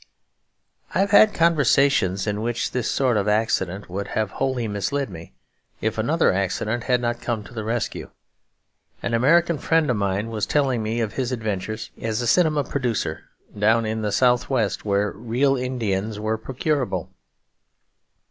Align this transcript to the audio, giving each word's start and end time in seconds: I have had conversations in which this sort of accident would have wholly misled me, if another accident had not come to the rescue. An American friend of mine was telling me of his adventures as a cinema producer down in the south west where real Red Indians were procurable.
I 0.95 0.97
have 1.01 1.11
had 1.11 1.31
conversations 1.31 2.25
in 2.25 2.41
which 2.41 2.71
this 2.71 2.89
sort 2.89 3.17
of 3.17 3.27
accident 3.27 3.87
would 3.87 4.07
have 4.07 4.31
wholly 4.31 4.67
misled 4.67 5.11
me, 5.11 5.35
if 5.79 5.99
another 5.99 6.33
accident 6.33 6.85
had 6.85 7.01
not 7.01 7.21
come 7.21 7.43
to 7.43 7.53
the 7.53 7.63
rescue. 7.63 8.09
An 9.03 9.13
American 9.13 9.59
friend 9.59 9.91
of 9.91 9.95
mine 9.97 10.31
was 10.31 10.47
telling 10.47 10.81
me 10.81 11.01
of 11.01 11.13
his 11.13 11.31
adventures 11.31 11.91
as 12.01 12.19
a 12.19 12.25
cinema 12.25 12.63
producer 12.63 13.25
down 13.55 13.85
in 13.85 14.01
the 14.01 14.11
south 14.11 14.49
west 14.49 14.83
where 14.85 15.11
real 15.11 15.53
Red 15.53 15.65
Indians 15.65 16.19
were 16.19 16.39
procurable. 16.39 17.11